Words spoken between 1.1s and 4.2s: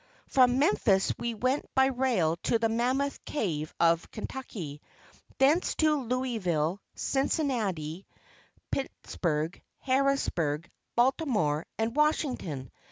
we went by rail to the Mammoth Cave of